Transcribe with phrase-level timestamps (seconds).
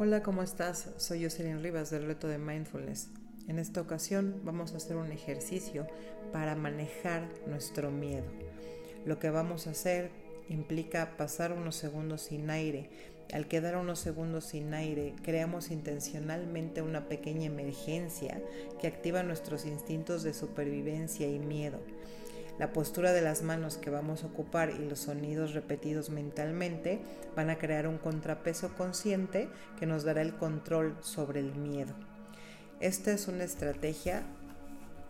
[0.00, 0.90] Hola, ¿cómo estás?
[0.96, 3.08] Soy Jocelyn Rivas del reto de Mindfulness.
[3.48, 5.88] En esta ocasión vamos a hacer un ejercicio
[6.32, 8.22] para manejar nuestro miedo.
[9.06, 10.12] Lo que vamos a hacer
[10.48, 12.90] implica pasar unos segundos sin aire.
[13.32, 18.40] Al quedar unos segundos sin aire, creamos intencionalmente una pequeña emergencia
[18.80, 21.80] que activa nuestros instintos de supervivencia y miedo.
[22.58, 26.98] La postura de las manos que vamos a ocupar y los sonidos repetidos mentalmente
[27.36, 29.48] van a crear un contrapeso consciente
[29.78, 31.94] que nos dará el control sobre el miedo.
[32.80, 34.24] Esta es una estrategia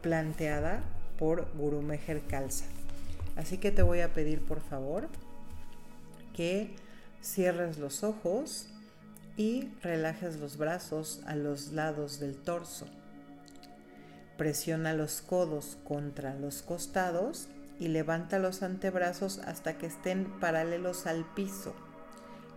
[0.03, 0.83] planteada
[1.19, 2.67] por Guru Meher Kalsa.
[3.35, 5.09] Así que te voy a pedir por favor
[6.35, 6.77] que
[7.23, 8.69] cierres los ojos
[9.39, 12.87] y relajes los brazos a los lados del torso.
[14.39, 17.49] Presiona los codos contra los costados
[17.79, 21.75] y levanta los antebrazos hasta que estén paralelos al piso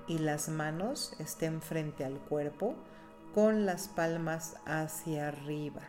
[0.08, 2.76] y las manos estén frente al cuerpo
[3.34, 5.82] con las palmas hacia arriba.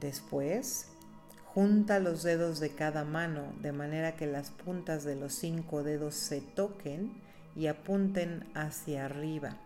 [0.00, 0.88] Después,
[1.54, 6.14] junta los dedos de cada mano de manera que las puntas de los cinco dedos
[6.14, 7.20] se toquen
[7.56, 9.56] y apunten hacia arriba.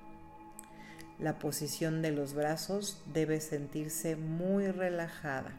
[1.18, 5.52] La posición de los brazos debe sentirse muy relajada.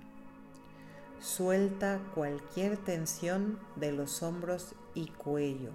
[1.19, 5.71] Suelta cualquier tensión de los hombros y cuello.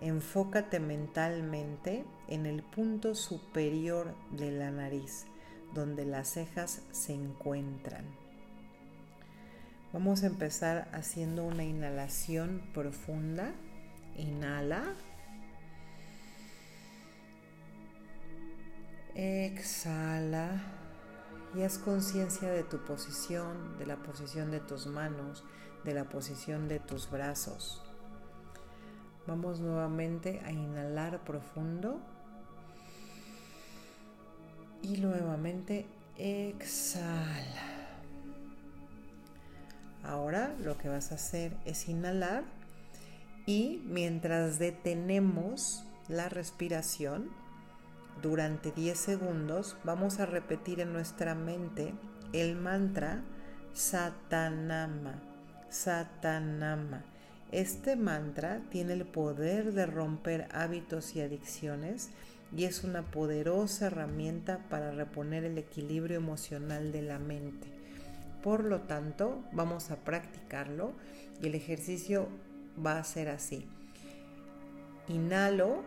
[0.00, 5.26] Enfócate mentalmente en el punto superior de la nariz,
[5.74, 8.06] donde las cejas se encuentran.
[9.92, 13.52] Vamos a empezar haciendo una inhalación profunda.
[14.16, 14.94] Inhala.
[19.14, 20.62] Exhala
[21.54, 25.44] y haz conciencia de tu posición, de la posición de tus manos,
[25.84, 27.82] de la posición de tus brazos.
[29.26, 32.00] Vamos nuevamente a inhalar profundo
[34.82, 35.86] y nuevamente
[36.16, 37.80] exhala.
[40.02, 42.44] Ahora lo que vas a hacer es inhalar
[43.46, 47.30] y mientras detenemos la respiración,
[48.22, 51.94] durante 10 segundos vamos a repetir en nuestra mente
[52.32, 53.22] el mantra
[53.72, 55.22] Satanama,
[55.68, 57.04] Satanama.
[57.52, 62.10] Este mantra tiene el poder de romper hábitos y adicciones
[62.56, 67.68] y es una poderosa herramienta para reponer el equilibrio emocional de la mente.
[68.42, 70.92] Por lo tanto, vamos a practicarlo
[71.42, 72.28] y el ejercicio
[72.84, 73.66] va a ser así.
[75.08, 75.82] Inhalo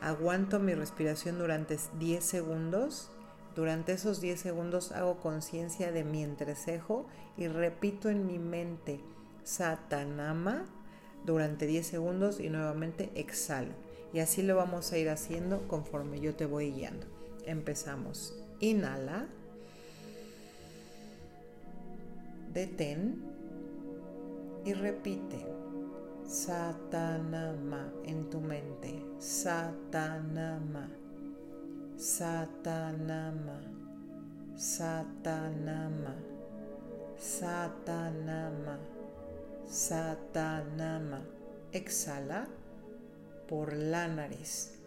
[0.00, 3.10] aguanto mi respiración durante 10 segundos.
[3.54, 7.06] Durante esos 10 segundos hago conciencia de mi entrecejo
[7.36, 9.00] y repito en mi mente
[9.42, 10.66] Satanama
[11.24, 13.72] durante 10 segundos y nuevamente exhalo.
[14.12, 17.06] Y así lo vamos a ir haciendo conforme yo te voy guiando.
[17.46, 18.34] Empezamos.
[18.60, 19.26] Inhala.
[22.52, 23.22] Detén
[24.64, 25.46] y repite.
[26.30, 29.02] Satanama en tu mente.
[29.18, 30.88] Satanama.
[31.96, 33.60] Satanama.
[34.54, 36.14] Satanama.
[37.18, 38.78] Satanama.
[39.66, 41.20] Satanama.
[41.72, 42.46] Exhala
[43.48, 44.78] por la nariz.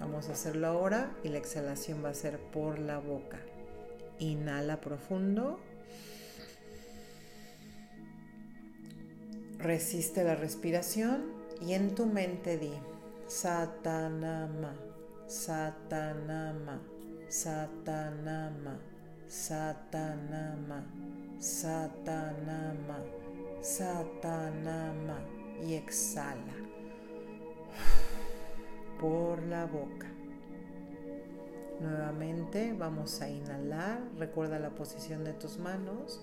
[0.00, 3.38] Vamos a hacerlo ahora y la exhalación va a ser por la boca.
[4.18, 5.60] Inhala profundo.
[9.64, 11.32] Resiste la respiración
[11.62, 12.70] y en tu mente di
[13.26, 14.74] Satanama,
[15.26, 16.82] Satanama,
[17.30, 18.78] Satanama,
[19.26, 20.84] Satanama,
[21.38, 22.98] Satanama,
[23.62, 25.18] Satanama
[25.66, 26.52] y exhala
[29.00, 30.08] por la boca.
[31.80, 36.20] Nuevamente vamos a inhalar, recuerda la posición de tus manos,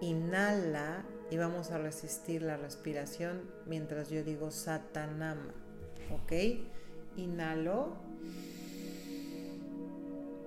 [0.00, 5.52] inhala y vamos a resistir la respiración mientras yo digo Satanama.
[6.10, 6.32] ¿Ok?
[7.16, 7.96] Inhalo.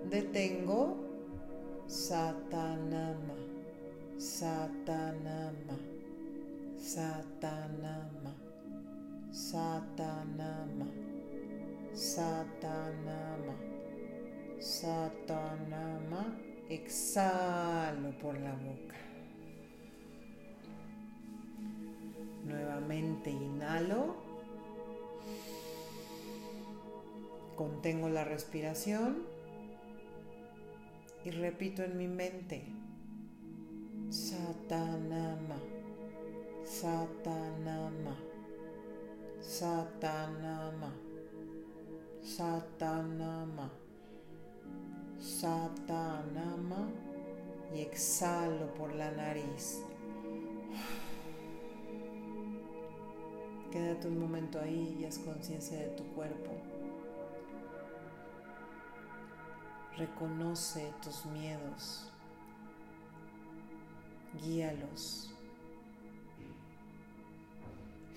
[0.09, 0.97] Detengo.
[1.87, 3.35] Satanama.
[4.17, 5.77] Satanama.
[6.77, 8.33] Satanama.
[9.31, 10.87] Satanama.
[11.93, 13.55] Satanama.
[14.59, 16.37] Satanama.
[16.69, 19.10] Exhalo por la boca.
[22.45, 24.15] Nuevamente inhalo.
[27.55, 29.23] Contengo la respiración
[31.23, 32.63] y repito en mi mente.
[34.09, 35.57] Satanama,
[36.65, 38.17] Satanama,
[39.39, 40.91] Satanama.
[42.21, 43.71] Satanama.
[45.19, 46.89] Satanama.
[47.73, 49.83] Y exhalo por la nariz.
[53.71, 56.51] Quédate un momento ahí y haz conciencia de tu cuerpo.
[59.97, 62.11] Reconoce tus miedos.
[64.41, 65.33] Guíalos.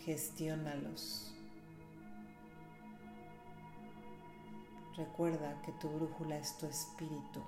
[0.04, 1.34] Gestiónalos.
[4.96, 7.40] Recuerda que tu brújula es tu espíritu.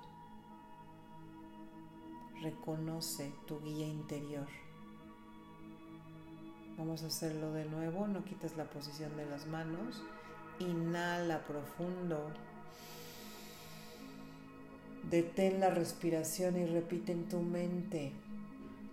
[2.41, 4.47] Reconoce tu guía interior.
[6.77, 10.03] Vamos a hacerlo de nuevo, no quites la posición de las manos.
[10.59, 12.31] Inhala profundo.
[15.09, 18.11] Detén la respiración y repite en tu mente.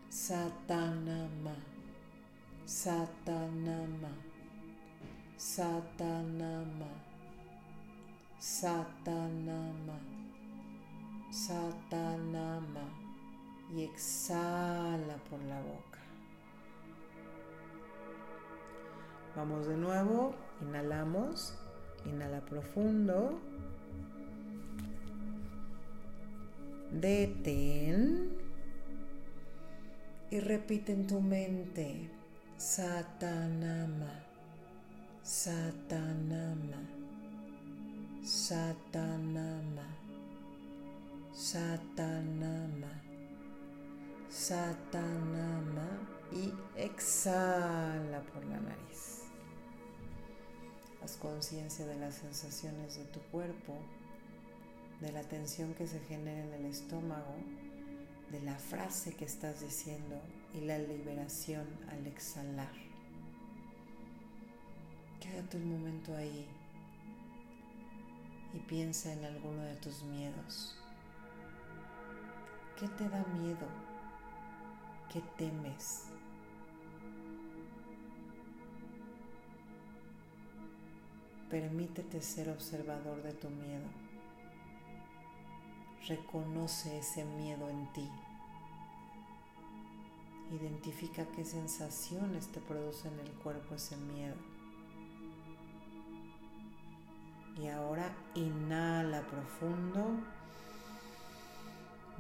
[0.09, 1.57] Satanama.
[2.65, 4.13] Satanama.
[5.37, 6.89] Satanama.
[8.39, 9.99] Satanama.
[11.31, 12.85] Satanama.
[13.75, 15.94] Y exhala por la boca.
[19.37, 21.59] Vamos de nuevo, inhalamos,
[22.05, 23.41] inhala profundo.
[26.93, 28.31] Detén
[30.31, 32.11] y repite en tu mente
[32.57, 34.25] Satanama,
[35.25, 36.81] Satanama,
[38.23, 39.87] Satanama,
[41.33, 43.03] Satanama,
[44.29, 45.89] Satanama
[46.31, 49.24] y exhala por la nariz.
[51.05, 53.77] Haz conciencia de las sensaciones de tu cuerpo,
[55.03, 57.35] de la tensión que se genera en el estómago,
[58.33, 60.19] de la frase que estás diciendo
[60.55, 62.73] y la liberación al exhalar.
[65.21, 66.47] Quédate un momento ahí
[68.55, 70.75] y piensa en alguno de tus miedos.
[72.81, 73.69] ¿Qué te da miedo?
[75.13, 76.14] ¿Qué temes?
[81.55, 83.87] Permítete ser observador de tu miedo.
[86.09, 88.11] Reconoce ese miedo en ti.
[90.51, 94.35] Identifica qué sensaciones te produce en el cuerpo ese miedo.
[97.63, 100.09] Y ahora inhala profundo.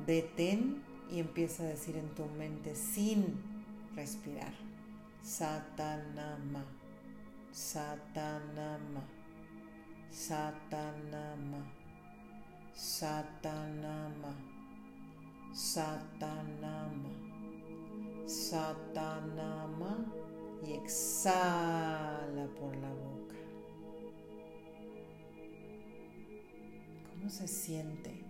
[0.07, 3.35] Detén y empieza a decir en tu mente sin
[3.97, 4.55] respirar.
[5.25, 6.65] Satanama.
[7.51, 9.14] Satanama.
[10.15, 11.59] Satanama,
[12.73, 14.33] Satanama,
[15.53, 17.11] Satanama,
[18.25, 20.07] Satanama
[20.65, 23.35] y exhala por la boca.
[27.11, 28.25] ¿Cómo se siente?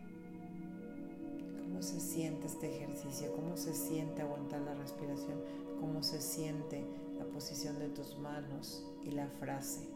[1.64, 3.30] ¿Cómo se siente este ejercicio?
[3.36, 5.38] ¿Cómo se siente aguantar la respiración?
[5.78, 6.82] ¿Cómo se siente
[7.18, 9.93] la posición de tus manos y la frase?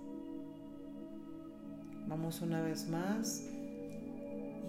[2.08, 3.42] Vamos una vez más.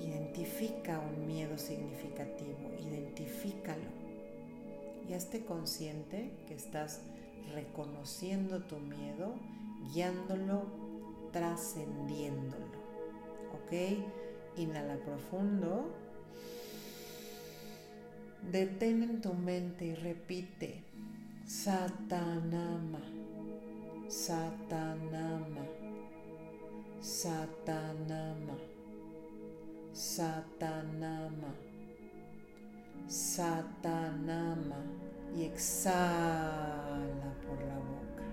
[0.02, 4.00] Identifica un miedo significativo, identifícalo.
[5.08, 7.02] Y hazte consciente que estás
[7.54, 9.36] reconociendo tu miedo,
[9.94, 10.66] guiándolo,
[11.31, 12.80] trascendiéndolo.
[13.54, 14.58] ¿Ok?
[14.58, 15.90] Inhala profundo.
[18.52, 20.84] Detén en tu mente y repite.
[21.46, 23.02] Satanama.
[24.10, 25.79] Satanama.
[27.02, 28.58] Satanama,
[29.94, 31.56] Satanama,
[33.08, 34.84] Satanama
[35.34, 38.24] y exhala por la boca.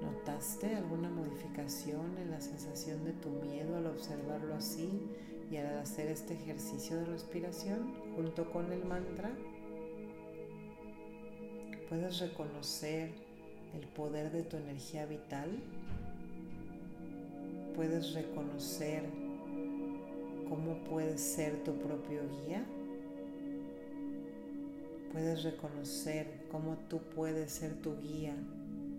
[0.00, 5.06] ¿Notaste alguna modificación en la sensación de tu miedo al observarlo así
[5.50, 9.30] y al hacer este ejercicio de respiración junto con el mantra?
[11.90, 13.27] Puedes reconocer
[13.74, 15.50] el poder de tu energía vital,
[17.74, 19.04] puedes reconocer
[20.48, 22.64] cómo puedes ser tu propio guía,
[25.12, 28.34] puedes reconocer cómo tú puedes ser tu guía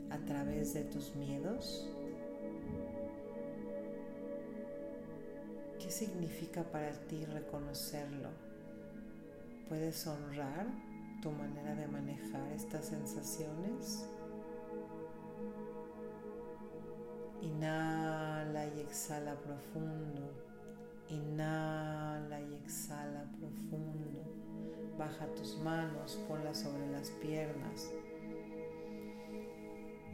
[0.10, 1.88] a través de tus miedos.
[5.80, 8.30] ¿Qué significa para ti reconocerlo?
[9.68, 10.68] ¿Puedes honrar
[11.22, 14.06] tu manera de manejar estas sensaciones?
[17.42, 20.34] Inhala y exhala profundo.
[21.10, 24.22] Inhala y exhala profundo.
[24.98, 27.92] Baja tus manos, ponlas sobre las piernas.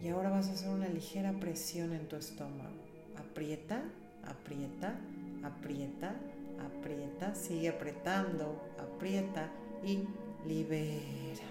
[0.02, 2.76] Y ahora vas a hacer una ligera presión en tu estómago.
[3.18, 3.82] Aprieta,
[4.24, 4.96] aprieta,
[5.44, 6.16] aprieta,
[6.64, 9.50] aprieta, sigue apretando, aprieta
[9.84, 10.08] y
[10.48, 11.44] libera.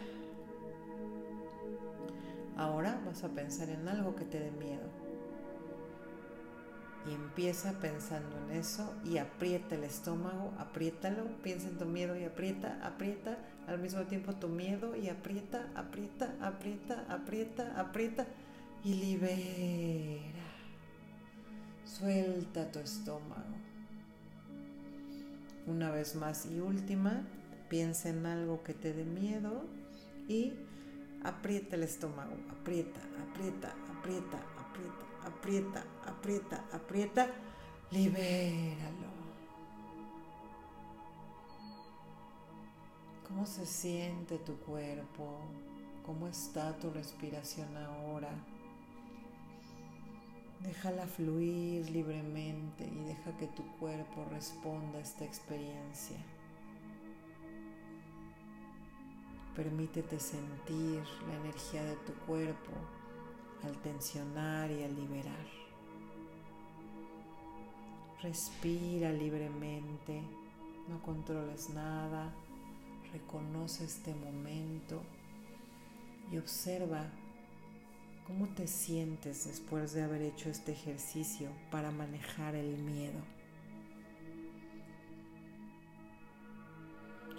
[2.56, 4.93] Ahora vas a pensar en algo que te dé miedo.
[7.34, 12.78] Empieza pensando en eso y aprieta el estómago, apriétalo, piensa en tu miedo y aprieta,
[12.86, 13.36] aprieta,
[13.66, 18.26] al mismo tiempo tu miedo y aprieta, aprieta, aprieta, aprieta, aprieta
[18.84, 20.44] y libera.
[21.84, 23.56] Suelta tu estómago.
[25.66, 27.26] Una vez más y última,
[27.68, 29.64] piensa en algo que te dé miedo
[30.28, 30.52] y
[31.24, 37.28] aprieta el estómago, aprieta, aprieta, aprieta, aprieta, aprieta, aprieta, aprieta,
[37.90, 39.14] libéralo.
[43.28, 45.40] ¿Cómo se siente tu cuerpo?
[46.04, 48.30] ¿Cómo está tu respiración ahora?
[50.60, 56.16] Déjala fluir libremente y deja que tu cuerpo responda a esta experiencia.
[59.54, 62.72] Permítete sentir la energía de tu cuerpo
[63.62, 65.46] al tensionar y al liberar.
[68.22, 70.22] Respira libremente,
[70.88, 72.32] no controles nada,
[73.12, 75.02] reconoce este momento
[76.32, 77.06] y observa
[78.26, 83.20] cómo te sientes después de haber hecho este ejercicio para manejar el miedo.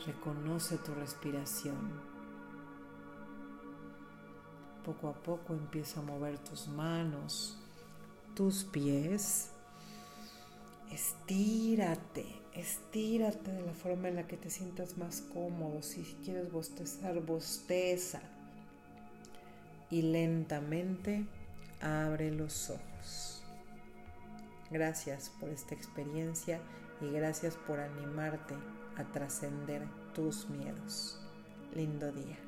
[0.05, 2.14] Reconoce tu respiración.
[4.85, 7.57] Poco a poco empieza a mover tus manos,
[8.35, 9.49] tus pies.
[10.91, 12.23] Estírate,
[12.53, 15.81] estírate de la forma en la que te sientas más cómodo.
[15.81, 18.21] Si quieres bostezar, bosteza.
[19.89, 21.25] Y lentamente
[21.81, 23.43] abre los ojos.
[24.69, 26.61] Gracias por esta experiencia
[27.01, 28.53] y gracias por animarte
[28.97, 31.19] a trascender tus miedos.
[31.73, 32.44] Lindo día.